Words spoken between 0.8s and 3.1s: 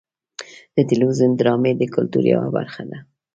تلویزیون ډرامې د کلتور یوه برخه ده.